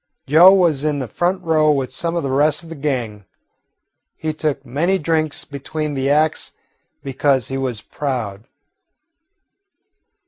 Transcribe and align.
Joe 0.25 0.51
was 0.51 0.83
in 0.83 0.99
a 1.03 1.07
front 1.07 1.43
row 1.43 1.69
with 1.69 1.91
some 1.93 2.15
of 2.15 2.23
the 2.23 2.31
rest 2.31 2.63
of 2.63 2.69
the 2.69 2.75
gang. 2.75 3.25
He 4.17 4.33
took 4.33 4.65
many 4.65 4.97
drinks 4.97 5.45
between 5.45 5.93
the 5.93 6.09
acts, 6.09 6.53
because 7.03 7.49
he 7.49 7.57
was 7.59 7.81
proud. 7.81 8.45